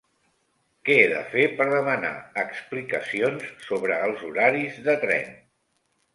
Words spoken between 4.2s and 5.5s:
horaris de tren?